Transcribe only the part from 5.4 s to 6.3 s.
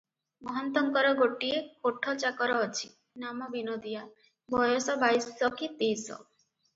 କି ତେଇଶ।